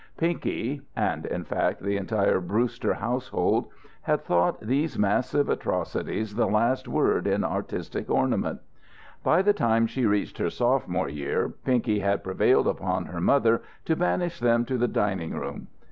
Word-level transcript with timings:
Pinky 0.17 0.81
and 0.95 1.27
in 1.27 1.43
fact 1.43 1.79
the 1.83 1.95
entire 1.95 2.39
Brewster 2.39 2.95
household 2.95 3.67
had 4.01 4.23
thought 4.23 4.59
these 4.59 4.97
massive 4.97 5.47
atrocities 5.47 6.33
the 6.33 6.47
last 6.47 6.87
word 6.87 7.27
in 7.27 7.43
artistic 7.43 8.09
ornament. 8.09 8.61
By 9.23 9.43
the 9.43 9.53
time 9.53 9.85
she 9.85 10.07
reached 10.07 10.39
her 10.39 10.49
sophomore 10.49 11.07
year, 11.07 11.49
Pinky 11.49 11.99
had 11.99 12.23
prevailed 12.23 12.67
upon 12.67 13.05
her 13.05 13.21
mother 13.21 13.61
to 13.85 13.95
banish 13.95 14.39
them 14.39 14.65
to 14.65 14.77
the 14.79 14.87
dining 14.87 15.33
room. 15.35 15.67